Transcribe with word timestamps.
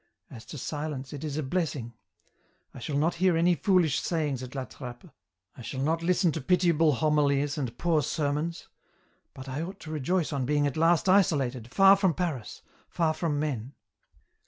As 0.31 0.45
to 0.47 0.57
silence, 0.57 1.13
it 1.13 1.23
is 1.23 1.37
a 1.37 1.43
blessing. 1.43 1.93
I 2.73 2.79
shall 2.79 2.97
not 2.97 3.13
hear 3.21 3.37
any 3.37 3.53
foolish 3.53 4.01
sayings 4.01 4.41
at 4.41 4.55
La 4.55 4.65
Trappe; 4.65 5.11
I 5.55 5.61
shall 5.61 5.81
not 5.83 6.01
listen 6.01 6.31
to 6.31 6.41
pitiable 6.41 6.93
homilies 6.93 7.55
and 7.55 7.77
poor 7.77 8.01
sermons; 8.01 8.67
but 9.35 9.47
I 9.47 9.61
ought 9.61 9.79
to 9.81 9.91
rejoice 9.91 10.33
on 10.33 10.43
being 10.47 10.65
at 10.65 10.75
last 10.75 11.07
isolated, 11.07 11.69
far 11.71 11.95
from 11.95 12.15
Paris, 12.15 12.63
far 12.89 13.13
from 13.13 13.39
men." 13.39 13.75